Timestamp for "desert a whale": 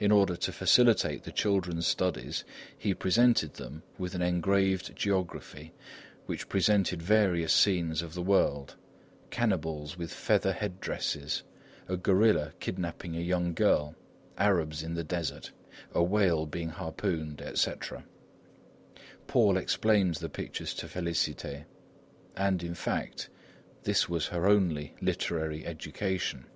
15.04-16.46